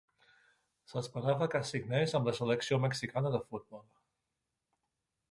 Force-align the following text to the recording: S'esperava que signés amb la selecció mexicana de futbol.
S'esperava 0.91 1.47
que 1.55 1.59
signés 1.71 2.15
amb 2.19 2.29
la 2.29 2.33
selecció 2.37 2.79
mexicana 2.85 3.33
de 3.35 3.43
futbol. 3.51 3.85